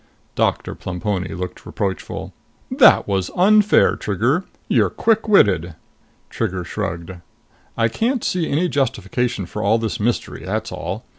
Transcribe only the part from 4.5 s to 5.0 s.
You're